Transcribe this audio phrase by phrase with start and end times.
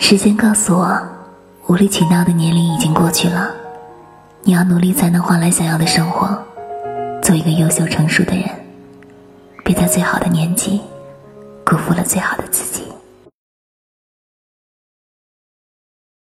[0.00, 0.98] 时间告诉我
[1.66, 3.50] 无理取闹的年龄已经过去了
[4.42, 6.40] 你要努力才能换来想要的生活
[7.20, 8.48] 做一个优秀成熟的人
[9.64, 10.80] 别在最好的年纪
[11.64, 12.67] 辜负了最好的自己。